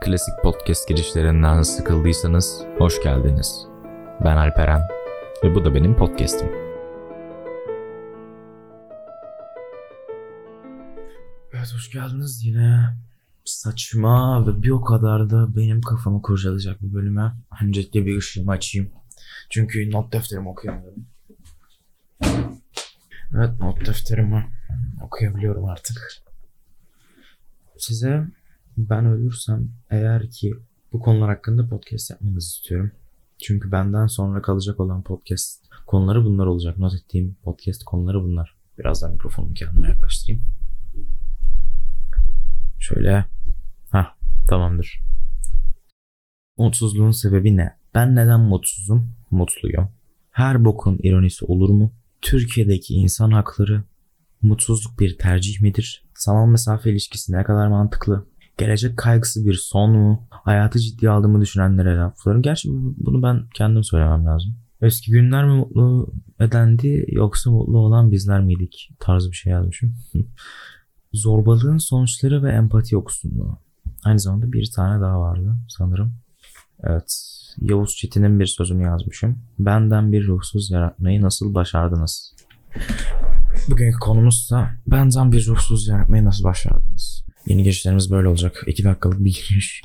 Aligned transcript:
Klasik 0.00 0.34
podcast 0.42 0.88
girişlerinden 0.88 1.62
sıkıldıysanız 1.62 2.64
hoş 2.78 3.02
geldiniz. 3.02 3.66
Ben 4.24 4.36
Alperen 4.36 4.80
ve 5.44 5.54
bu 5.54 5.64
da 5.64 5.74
benim 5.74 5.96
podcast'im. 5.96 6.48
Evet 11.52 11.74
hoş 11.74 11.90
geldiniz 11.90 12.44
yine 12.44 12.96
saçma 13.44 14.46
ve 14.46 14.62
bir 14.62 14.70
o 14.70 14.80
kadar 14.80 15.30
da 15.30 15.56
benim 15.56 15.80
kafamı 15.80 16.22
kurcalayacak 16.22 16.82
bir 16.82 16.94
bölüme. 16.94 17.32
Öncelikle 17.62 18.06
bir 18.06 18.18
ışığımı 18.18 18.50
açayım. 18.50 18.90
Çünkü 19.50 19.90
not 19.90 20.12
defterimi 20.12 20.48
okuyamıyorum. 20.48 21.06
Evet 23.34 23.60
not 23.60 23.86
defterimi 23.86 24.50
okuyabiliyorum 25.02 25.64
artık. 25.64 26.12
Size 27.78 28.26
ben 28.88 29.06
ölürsem 29.06 29.68
eğer 29.90 30.30
ki 30.30 30.54
bu 30.92 31.00
konular 31.00 31.28
hakkında 31.28 31.68
podcast 31.68 32.10
yapmanızı 32.10 32.56
istiyorum. 32.56 32.90
Çünkü 33.38 33.72
benden 33.72 34.06
sonra 34.06 34.42
kalacak 34.42 34.80
olan 34.80 35.02
podcast 35.02 35.66
konuları 35.86 36.24
bunlar 36.24 36.46
olacak. 36.46 36.78
Not 36.78 36.94
ettiğim 36.94 37.36
podcast 37.42 37.84
konuları 37.84 38.22
bunlar. 38.22 38.56
Birazdan 38.78 39.12
mikrofonumu 39.12 39.54
kendime 39.54 39.88
yaklaştırayım. 39.88 40.44
Şöyle. 42.78 43.24
Ha 43.90 44.16
tamamdır. 44.48 45.00
Mutsuzluğun 46.58 47.10
sebebi 47.10 47.56
ne? 47.56 47.76
Ben 47.94 48.16
neden 48.16 48.40
mutsuzum? 48.40 49.12
Mutluyum. 49.30 49.88
Her 50.30 50.64
bokun 50.64 50.98
ironisi 51.02 51.44
olur 51.44 51.70
mu? 51.70 51.92
Türkiye'deki 52.22 52.94
insan 52.94 53.30
hakları 53.30 53.84
mutsuzluk 54.42 55.00
bir 55.00 55.18
tercih 55.18 55.60
midir? 55.60 56.04
Zaman 56.18 56.48
mesafe 56.48 56.90
ilişkisi 56.90 57.32
ne 57.32 57.44
kadar 57.44 57.68
mantıklı? 57.68 58.26
Gelecek 58.60 58.96
kaygısı 58.96 59.46
bir 59.46 59.54
son 59.54 59.90
mu? 59.90 60.26
Hayatı 60.30 60.78
ciddiye 60.78 61.10
aldığımı 61.10 61.40
düşünenlere 61.40 61.96
laflarım. 61.96 62.42
Gerçi 62.42 62.68
bunu 62.72 63.22
ben 63.22 63.42
kendim 63.54 63.84
söylemem 63.84 64.26
lazım. 64.26 64.56
Eski 64.82 65.10
günler 65.10 65.44
mi 65.44 65.52
mutlu 65.52 66.12
edendi 66.40 67.04
yoksa 67.08 67.50
mutlu 67.50 67.78
olan 67.78 68.10
bizler 68.10 68.40
miydik? 68.40 68.90
Tarzı 68.98 69.30
bir 69.30 69.36
şey 69.36 69.52
yazmışım. 69.52 69.94
Zorbalığın 71.12 71.78
sonuçları 71.78 72.42
ve 72.42 72.52
empati 72.52 72.94
yoksunluğu. 72.94 73.58
Aynı 74.04 74.18
zamanda 74.18 74.52
bir 74.52 74.70
tane 74.76 75.00
daha 75.00 75.20
vardı 75.20 75.56
sanırım. 75.68 76.14
Evet. 76.82 77.36
Yavuz 77.60 77.96
Çetin'in 77.96 78.40
bir 78.40 78.46
sözünü 78.46 78.82
yazmışım. 78.82 79.38
Benden 79.58 80.12
bir 80.12 80.26
ruhsuz 80.26 80.70
yaratmayı 80.70 81.22
nasıl 81.22 81.54
başardınız? 81.54 82.34
Bugünkü 83.70 83.98
konumuzsa 83.98 84.70
benden 84.86 85.32
bir 85.32 85.46
ruhsuz 85.46 85.88
yaratmayı 85.88 86.24
nasıl 86.24 86.44
başardınız? 86.44 87.19
Yeni 87.46 87.62
girişlerimiz 87.62 88.10
böyle 88.10 88.28
olacak. 88.28 88.64
2 88.66 88.84
dakikalık 88.84 89.18
bir 89.18 89.44
giriş. 89.48 89.82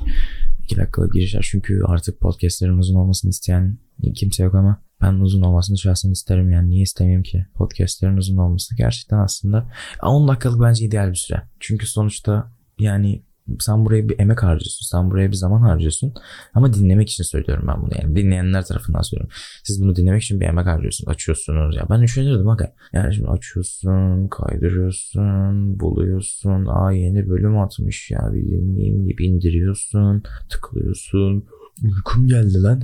2 0.64 0.76
dakikalık 0.76 1.12
girişler 1.12 1.46
çünkü 1.50 1.82
artık 1.86 2.20
podcastlerin 2.20 2.78
uzun 2.78 2.96
olmasını 2.96 3.30
isteyen 3.30 3.78
kimse 4.14 4.42
yok 4.44 4.54
ama 4.54 4.82
ben 5.02 5.12
uzun 5.12 5.42
olmasını 5.42 5.78
şahsen 5.78 6.10
isterim 6.10 6.50
yani 6.50 6.70
niye 6.70 6.82
istemeyeyim 6.82 7.22
ki 7.22 7.46
podcastlerin 7.54 8.16
uzun 8.16 8.36
olması 8.36 8.76
gerçekten 8.76 9.18
aslında 9.18 9.70
10 10.02 10.28
dakikalık 10.28 10.60
bence 10.60 10.84
ideal 10.84 11.10
bir 11.10 11.14
süre 11.14 11.42
çünkü 11.60 11.86
sonuçta 11.86 12.52
yani 12.78 13.22
sen 13.60 13.84
buraya 13.84 14.08
bir 14.08 14.18
emek 14.18 14.42
harcıyorsun. 14.42 14.86
Sen 14.86 15.10
buraya 15.10 15.28
bir 15.28 15.36
zaman 15.36 15.60
harcıyorsun. 15.60 16.14
Ama 16.54 16.72
dinlemek 16.72 17.10
için 17.10 17.24
söylüyorum 17.24 17.64
ben 17.68 17.82
bunu. 17.82 17.90
Yani 18.02 18.16
dinleyenler 18.16 18.64
tarafından 18.64 19.02
söylüyorum. 19.02 19.34
Siz 19.64 19.82
bunu 19.82 19.96
dinlemek 19.96 20.22
için 20.22 20.40
bir 20.40 20.46
emek 20.46 20.66
harcıyorsunuz. 20.66 21.08
Açıyorsunuz. 21.08 21.76
Ya 21.76 21.86
ben 21.90 22.00
üşenirdim 22.00 22.48
aga. 22.48 22.74
Yani 22.92 23.14
şimdi 23.14 23.28
açıyorsun, 23.28 24.28
kaydırıyorsun, 24.28 25.80
buluyorsun. 25.80 26.66
Aa 26.66 26.92
yeni 26.92 27.28
bölüm 27.28 27.58
atmış 27.58 28.10
ya 28.10 28.30
bir 28.32 28.46
dinleyeyim 28.46 29.06
gibi 29.06 29.26
indiriyorsun. 29.26 30.22
Tıklıyorsun. 30.50 31.44
Uykum 31.84 32.26
geldi 32.26 32.62
lan. 32.62 32.82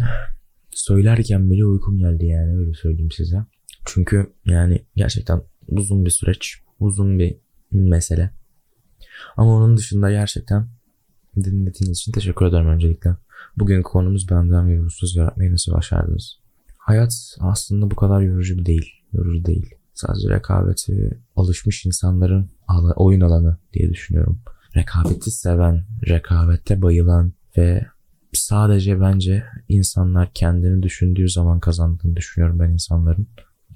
Söylerken 0.71 1.51
bile 1.51 1.65
uykum 1.65 1.99
geldi 1.99 2.27
yani 2.27 2.57
öyle 2.57 2.75
söyleyeyim 2.75 3.11
size. 3.11 3.37
Çünkü 3.85 4.33
yani 4.45 4.83
gerçekten 4.97 5.43
uzun 5.69 6.05
bir 6.05 6.11
süreç. 6.11 6.55
Uzun 6.81 7.19
bir 7.19 7.37
mesele. 7.73 8.31
Ama 9.37 9.57
onun 9.57 9.77
dışında 9.77 10.11
gerçekten 10.11 10.69
dinlediğiniz 11.37 11.99
için 11.99 12.13
teşekkür 12.13 12.47
ederim 12.47 12.69
öncelikle. 12.69 13.17
Bugün 13.57 13.83
konumuz 13.83 14.31
benden 14.31 14.69
bir 14.69 14.79
ruhsuz 14.79 15.17
yaratmayı 15.17 15.53
nasıl 15.53 15.73
başardınız? 15.73 16.39
Hayat 16.79 17.37
aslında 17.41 17.91
bu 17.91 17.97
kadar 17.97 18.21
yorucu 18.21 18.67
değil. 18.67 18.91
Yorucu 19.13 19.45
değil. 19.45 19.75
Sadece 19.95 20.29
rekabeti 20.29 21.19
alışmış 21.37 21.87
insanların 21.87 22.51
oyun 22.97 23.21
alanı 23.21 23.57
diye 23.73 23.91
düşünüyorum. 23.91 24.41
Rekabeti 24.77 25.31
seven, 25.31 25.85
rekabette 26.09 26.83
bayılan 26.83 27.33
ve 27.57 27.87
sadece 28.33 29.01
bence 29.01 29.45
insanlar 29.69 30.31
kendini 30.35 30.83
düşündüğü 30.83 31.29
zaman 31.29 31.61
kazandığını 31.61 32.17
düşünüyorum 32.17 32.59
ben 32.59 32.71
insanların. 32.71 33.29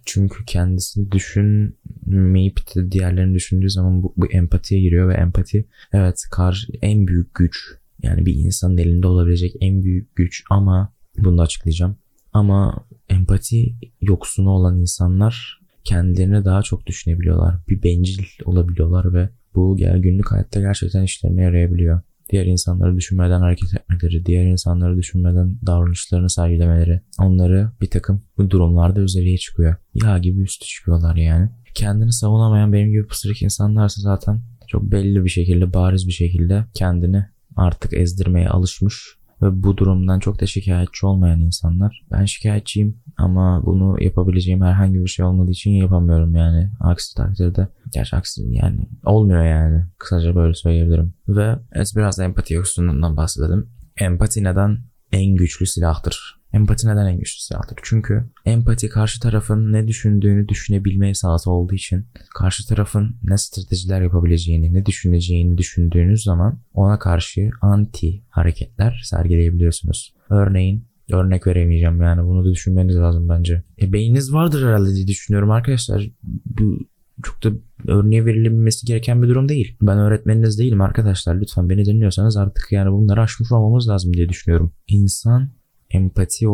Çünkü 0.06 0.44
kendisini 0.44 1.12
düşünmeyip 1.12 2.56
de 2.74 2.92
diğerlerini 2.92 3.34
düşündüğü 3.34 3.70
zaman 3.70 4.02
bu, 4.02 4.14
bu 4.16 4.26
empatiye 4.26 4.80
giriyor 4.80 5.08
ve 5.08 5.14
empati 5.14 5.68
evet 5.92 6.22
karşı 6.30 6.72
en 6.82 7.06
büyük 7.06 7.34
güç. 7.34 7.58
Yani 8.02 8.26
bir 8.26 8.34
insanın 8.34 8.78
elinde 8.78 9.06
olabilecek 9.06 9.52
en 9.60 9.82
büyük 9.82 10.16
güç 10.16 10.44
ama 10.50 10.92
bunu 11.18 11.38
da 11.38 11.42
açıklayacağım. 11.42 11.96
Ama 12.32 12.86
empati 13.08 13.74
yoksunu 14.00 14.50
olan 14.50 14.80
insanlar 14.80 15.60
kendilerini 15.84 16.44
daha 16.44 16.62
çok 16.62 16.86
düşünebiliyorlar. 16.86 17.54
Bir 17.68 17.82
bencil 17.82 18.24
olabiliyorlar 18.44 19.14
ve 19.14 19.28
bu 19.54 19.76
günlük 19.76 20.32
hayatta 20.32 20.60
gerçekten 20.60 21.02
işlerine 21.02 21.42
yarayabiliyor 21.42 22.00
diğer 22.30 22.46
insanları 22.46 22.96
düşünmeden 22.96 23.40
hareket 23.40 23.74
etmeleri, 23.74 24.26
diğer 24.26 24.44
insanları 24.44 24.96
düşünmeden 24.96 25.58
davranışlarını 25.66 26.30
sergilemeleri 26.30 27.00
onları 27.18 27.70
bir 27.80 27.90
takım 27.90 28.22
bu 28.38 28.50
durumlarda 28.50 29.00
üzeriye 29.00 29.38
çıkıyor. 29.38 29.76
Yağ 29.94 30.18
gibi 30.18 30.40
üstü 30.40 30.66
çıkıyorlar 30.66 31.16
yani. 31.16 31.50
Kendini 31.74 32.12
savunamayan 32.12 32.72
benim 32.72 32.90
gibi 32.90 33.06
pısırık 33.06 33.42
insanlarsa 33.42 34.02
zaten 34.02 34.40
çok 34.68 34.82
belli 34.82 35.24
bir 35.24 35.28
şekilde, 35.28 35.74
bariz 35.74 36.06
bir 36.06 36.12
şekilde 36.12 36.64
kendini 36.74 37.24
artık 37.56 37.92
ezdirmeye 37.92 38.48
alışmış 38.48 39.16
ve 39.42 39.62
bu 39.62 39.76
durumdan 39.76 40.18
çok 40.18 40.40
da 40.40 40.46
şikayetçi 40.46 41.06
olmayan 41.06 41.40
insanlar. 41.40 42.04
Ben 42.12 42.24
şikayetçiyim 42.24 43.00
ama 43.16 43.62
bunu 43.66 44.02
yapabileceğim 44.04 44.62
herhangi 44.62 44.94
bir 44.94 45.08
şey 45.08 45.24
olmadığı 45.24 45.50
için 45.50 45.70
yapamıyorum 45.70 46.34
yani. 46.34 46.70
Aksi 46.80 47.14
takdirde 47.14 47.68
gerçi 47.94 48.16
aksi 48.16 48.42
yani 48.48 48.88
olmuyor 49.04 49.44
yani. 49.44 49.84
Kısaca 49.98 50.34
böyle 50.34 50.54
söyleyebilirim. 50.54 51.14
Ve 51.28 51.56
biraz 51.96 52.18
da 52.18 52.24
empati 52.24 52.54
yoksunluğundan 52.54 53.16
bahsedelim. 53.16 53.70
Empati 53.96 54.44
neden 54.44 54.78
en 55.12 55.34
güçlü 55.34 55.66
silahtır? 55.66 56.35
Empati 56.52 56.88
neden 56.88 57.06
en 57.06 57.18
güçlü 57.18 57.40
silahtır? 57.40 57.78
Çünkü 57.82 58.24
empati 58.44 58.88
karşı 58.88 59.20
tarafın 59.20 59.72
ne 59.72 59.88
düşündüğünü 59.88 60.48
düşünebilme 60.48 61.10
esası 61.10 61.50
olduğu 61.50 61.74
için 61.74 62.06
karşı 62.34 62.68
tarafın 62.68 63.16
ne 63.22 63.38
stratejiler 63.38 64.02
yapabileceğini, 64.02 64.74
ne 64.74 64.86
düşüneceğini 64.86 65.58
düşündüğünüz 65.58 66.22
zaman 66.22 66.60
ona 66.74 66.98
karşı 66.98 67.50
anti 67.60 68.22
hareketler 68.28 69.00
sergileyebiliyorsunuz. 69.04 70.14
Örneğin 70.30 70.88
örnek 71.12 71.46
veremeyeceğim 71.46 72.02
yani 72.02 72.24
bunu 72.24 72.44
da 72.44 72.50
düşünmeniz 72.50 72.96
lazım 72.96 73.28
bence. 73.28 73.62
E, 73.82 73.92
beyniniz 73.92 74.32
vardır 74.32 74.66
herhalde 74.66 74.94
diye 74.94 75.06
düşünüyorum 75.06 75.50
arkadaşlar. 75.50 76.10
Bu 76.44 76.78
çok 77.22 77.44
da 77.44 77.50
örneğe 77.88 78.24
verilmesi 78.24 78.86
gereken 78.86 79.22
bir 79.22 79.28
durum 79.28 79.48
değil. 79.48 79.76
Ben 79.82 79.98
öğretmeniniz 79.98 80.58
değilim 80.58 80.80
arkadaşlar. 80.80 81.40
Lütfen 81.40 81.68
beni 81.68 81.84
dinliyorsanız 81.84 82.36
artık 82.36 82.68
yani 82.70 82.92
bunları 82.92 83.20
aşmış 83.20 83.52
olmamız 83.52 83.88
lazım 83.88 84.14
diye 84.14 84.28
düşünüyorum. 84.28 84.72
İnsan 84.88 85.50
empati 85.96 86.46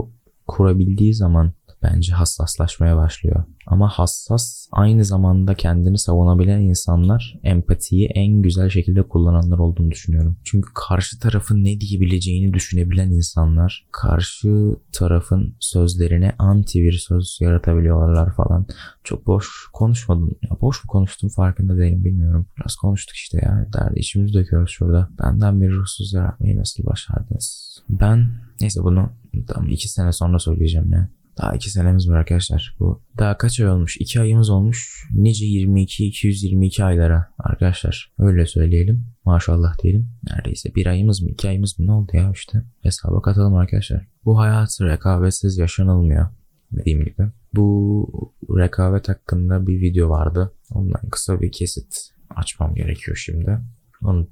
kurabildiği 0.46 1.14
zaman 1.14 1.52
bence 1.82 2.12
hassaslaşmaya 2.12 2.96
başlıyor. 2.96 3.44
Ama 3.66 3.88
hassas 3.88 4.68
aynı 4.72 5.04
zamanda 5.04 5.54
kendini 5.54 5.98
savunabilen 5.98 6.60
insanlar 6.60 7.40
empatiyi 7.42 8.06
en 8.06 8.42
güzel 8.42 8.68
şekilde 8.68 9.02
kullananlar 9.02 9.58
olduğunu 9.58 9.90
düşünüyorum. 9.90 10.36
Çünkü 10.44 10.68
karşı 10.74 11.18
tarafın 11.18 11.64
ne 11.64 11.80
diyebileceğini 11.80 12.54
düşünebilen 12.54 13.10
insanlar 13.10 13.86
karşı 13.92 14.76
tarafın 14.92 15.56
sözlerine 15.60 16.32
anti 16.38 16.82
bir 16.82 16.92
söz 16.92 17.38
yaratabiliyorlar 17.40 18.34
falan. 18.34 18.66
Çok 19.04 19.26
boş 19.26 19.48
konuşmadım. 19.72 20.34
Ya 20.42 20.60
boş 20.60 20.84
mu 20.84 20.88
konuştum 20.88 21.30
farkında 21.30 21.76
değilim 21.76 22.04
bilmiyorum. 22.04 22.46
Biraz 22.58 22.74
konuştuk 22.76 23.16
işte 23.16 23.38
ya. 23.42 23.66
Derdi 23.74 23.98
içimizi 23.98 24.34
döküyoruz 24.34 24.70
şurada. 24.70 25.08
Benden 25.22 25.60
bir 25.60 25.70
ruhsuz 25.70 26.12
yaratmayı 26.12 26.58
nasıl 26.58 26.86
başardınız? 26.86 27.78
Ben 27.88 28.30
neyse 28.60 28.82
bunu 28.82 29.10
tam 29.46 29.68
iki 29.68 29.88
sene 29.88 30.12
sonra 30.12 30.38
söyleyeceğim 30.38 30.92
ya. 30.92 31.08
Daha 31.38 31.54
iki 31.54 31.70
senemiz 31.70 32.08
var 32.08 32.16
arkadaşlar. 32.16 32.76
Bu 32.80 33.02
daha 33.18 33.38
kaç 33.38 33.60
ay 33.60 33.68
olmuş? 33.68 33.96
İki 34.00 34.20
ayımız 34.20 34.50
olmuş. 34.50 35.08
Nice 35.14 35.46
22 35.46 36.06
222 36.06 36.84
aylara 36.84 37.32
arkadaşlar. 37.38 38.12
Öyle 38.18 38.46
söyleyelim. 38.46 39.06
Maşallah 39.24 39.82
diyelim. 39.82 40.08
Neredeyse 40.30 40.74
bir 40.74 40.86
ayımız 40.86 41.22
mı 41.22 41.30
iki 41.30 41.48
ayımız 41.48 41.78
mı 41.78 41.86
ne 41.86 41.92
oldu 41.92 42.10
ya 42.14 42.32
işte. 42.34 42.62
Hesaba 42.80 43.22
katalım 43.22 43.54
arkadaşlar. 43.54 44.06
Bu 44.24 44.38
hayat 44.38 44.80
rekabetsiz 44.80 45.58
yaşanılmıyor. 45.58 46.26
Dediğim 46.72 47.04
gibi. 47.04 47.30
Bu 47.54 48.34
rekabet 48.58 49.08
hakkında 49.08 49.66
bir 49.66 49.80
video 49.80 50.08
vardı. 50.08 50.52
Ondan 50.70 51.08
kısa 51.10 51.40
bir 51.40 51.52
kesit 51.52 52.12
açmam 52.36 52.74
gerekiyor 52.74 53.16
şimdi. 53.16 53.58
Onu 54.02 54.28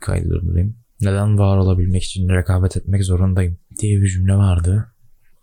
kaydı. 0.00 0.40
Neden 1.04 1.38
var 1.38 1.56
olabilmek 1.56 2.02
için 2.02 2.28
rekabet 2.28 2.76
etmek 2.76 3.04
zorundayım 3.04 3.58
diye 3.80 4.00
bir 4.00 4.08
cümle 4.08 4.34
vardı. 4.34 4.86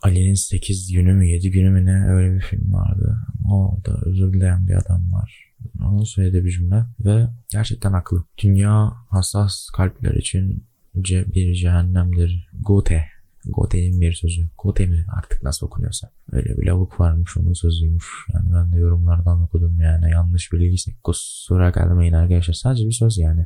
Ali'nin 0.01 0.33
8 0.33 0.93
günü 0.93 1.13
mü 1.13 1.27
7 1.27 1.51
günü 1.51 1.69
mü 1.69 1.85
ne 1.85 2.05
öyle 2.07 2.35
bir 2.35 2.41
film 2.41 2.73
vardı. 2.73 3.17
Orada 3.49 4.01
özür 4.05 4.33
dileyen 4.33 4.67
bir 4.67 4.73
adam 4.73 5.11
var. 5.13 5.51
Onun 5.79 6.03
söylediği 6.03 6.45
bir 6.45 6.51
cümle 6.51 6.85
ve 6.99 7.27
gerçekten 7.51 7.91
haklı. 7.93 8.23
Dünya 8.43 8.93
hassas 9.09 9.67
kalpler 9.73 10.13
için 10.13 10.63
ce- 10.95 11.33
bir 11.33 11.53
cehennemdir. 11.53 12.49
Goethe. 12.61 13.05
Goethe'nin 13.45 14.01
bir 14.01 14.13
sözü. 14.13 14.49
Goethe 14.57 14.85
mi 14.85 15.05
artık 15.17 15.43
nasıl 15.43 15.67
okunuyorsa. 15.67 16.09
Öyle 16.31 16.57
bir 16.57 16.65
lavuk 16.65 16.99
varmış 16.99 17.37
onun 17.37 17.53
sözüymüş. 17.53 18.05
Yani 18.33 18.53
ben 18.53 18.71
de 18.71 18.77
yorumlardan 18.77 19.41
okudum 19.41 19.79
yani. 19.79 20.11
Yanlış 20.11 20.53
bilgiyse 20.53 20.91
kusura 21.03 21.69
gelmeyin 21.69 22.13
arkadaşlar. 22.13 22.53
Sadece 22.53 22.87
bir 22.87 22.91
söz 22.91 23.17
yani. 23.17 23.45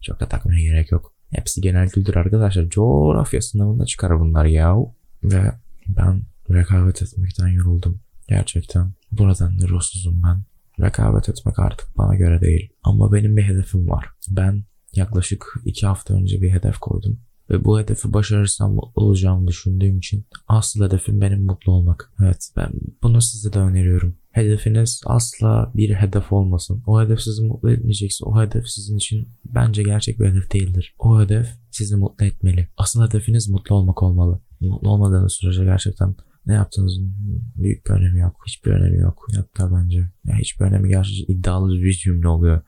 Çok 0.00 0.20
da 0.20 0.28
takmaya 0.28 0.60
gerek 0.62 0.92
yok. 0.92 1.14
Hepsi 1.30 1.60
genel 1.60 1.88
kültür 1.88 2.14
arkadaşlar. 2.14 2.68
Coğrafya 2.68 3.42
sınavında 3.42 3.86
çıkar 3.86 4.20
bunlar 4.20 4.44
ya. 4.44 4.76
Ve 5.24 5.52
ben 5.88 6.22
rekabet 6.50 7.02
etmekten 7.02 7.48
yoruldum. 7.48 8.00
Gerçekten. 8.28 8.92
Da 9.18 9.68
ruhsuzum 9.68 10.22
ben. 10.22 10.42
Rekabet 10.84 11.28
etmek 11.28 11.58
artık 11.58 11.88
bana 11.96 12.14
göre 12.14 12.40
değil. 12.40 12.72
Ama 12.82 13.12
benim 13.12 13.36
bir 13.36 13.42
hedefim 13.42 13.88
var. 13.88 14.06
Ben 14.28 14.64
yaklaşık 14.94 15.44
iki 15.64 15.86
hafta 15.86 16.14
önce 16.14 16.42
bir 16.42 16.50
hedef 16.50 16.78
koydum. 16.78 17.18
Ve 17.50 17.64
bu 17.64 17.80
hedefi 17.80 18.12
başarırsam 18.12 18.74
mutlu 18.74 19.02
olacağımı 19.02 19.48
düşündüğüm 19.48 19.98
için 19.98 20.26
asıl 20.48 20.84
hedefim 20.84 21.20
benim 21.20 21.44
mutlu 21.44 21.72
olmak. 21.72 22.12
Evet 22.20 22.50
ben 22.56 22.72
bunu 23.02 23.22
size 23.22 23.52
de 23.52 23.58
öneriyorum. 23.58 24.16
Hedefiniz 24.30 25.00
asla 25.06 25.72
bir 25.74 25.94
hedef 25.94 26.32
olmasın. 26.32 26.82
O 26.86 27.02
hedef 27.02 27.20
sizi 27.20 27.42
mutlu 27.42 27.70
etmeyecekse 27.70 28.24
o 28.24 28.42
hedef 28.42 28.68
sizin 28.68 28.96
için 28.96 29.28
bence 29.44 29.82
gerçek 29.82 30.20
bir 30.20 30.28
hedef 30.28 30.52
değildir. 30.52 30.94
O 30.98 31.20
hedef 31.20 31.48
sizi 31.70 31.96
mutlu 31.96 32.24
etmeli. 32.24 32.68
Asıl 32.76 33.08
hedefiniz 33.08 33.48
mutlu 33.48 33.74
olmak 33.74 34.02
olmalı. 34.02 34.40
Mutlu 34.60 34.90
olmadığınız 34.90 35.32
sürece 35.32 35.64
gerçekten 35.64 36.14
ne 36.46 36.54
yaptığınızın 36.54 37.14
büyük 37.56 37.86
bir 37.86 37.90
önemi 37.90 38.20
yok. 38.20 38.36
Hiçbir 38.46 38.70
önemi 38.70 38.98
yok. 38.98 39.26
Hatta 39.36 39.74
bence 39.76 39.98
ya 40.24 40.36
hiçbir 40.38 40.64
önemi 40.64 40.88
gerçekten 40.88 41.34
iddialı 41.34 41.72
bir 41.72 41.92
cümle 41.92 42.28
oluyor. 42.28 42.60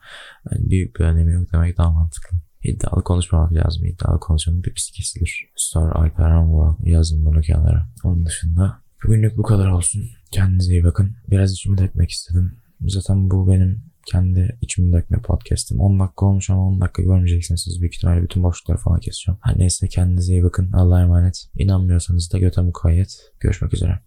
Yani 0.51 0.69
büyük 0.69 0.99
bir 0.99 1.05
önemi 1.05 1.33
yok 1.33 1.53
demek 1.53 1.77
daha 1.77 1.91
mantıklı. 1.91 2.37
İddialı 2.63 3.03
konuşmamak 3.03 3.53
lazım. 3.53 3.85
İddialı 3.85 4.19
konuşanın 4.19 4.63
bir 4.63 4.73
psikisidir. 4.73 5.51
Star 5.55 5.91
Alperen 5.91 6.47
Vural. 6.47 6.75
Yazın 6.83 7.25
bunu 7.25 7.41
kenara. 7.41 7.87
Onun 8.03 8.25
dışında 8.25 8.82
bugünlük 9.03 9.37
bu 9.37 9.43
kadar 9.43 9.69
olsun. 9.69 10.03
Kendinize 10.31 10.73
iyi 10.73 10.83
bakın. 10.83 11.15
Biraz 11.31 11.51
içimi 11.51 11.77
dökmek 11.77 12.11
istedim. 12.11 12.57
Zaten 12.81 13.29
bu 13.29 13.47
benim 13.47 13.83
kendi 14.05 14.57
içimi 14.61 14.93
dökme 14.93 15.21
podcast'im. 15.21 15.79
10 15.79 15.99
dakika 15.99 16.25
olmuş 16.25 16.49
ama 16.49 16.67
10 16.67 16.81
dakika 16.81 17.01
görmeyeceksiniz. 17.01 17.61
Siz 17.61 17.81
büyük 17.81 17.95
ihtimalle 17.95 18.23
bütün 18.23 18.43
boşlukları 18.43 18.77
falan 18.77 18.99
keseceğim. 18.99 19.39
Her 19.41 19.59
neyse 19.59 19.87
kendinize 19.87 20.33
iyi 20.33 20.43
bakın. 20.43 20.71
Allah'a 20.71 21.01
emanet. 21.01 21.49
İnanmıyorsanız 21.57 22.33
da 22.33 22.37
göte 22.37 22.61
mukayyet. 22.61 23.31
Görüşmek 23.39 23.73
üzere. 23.73 23.99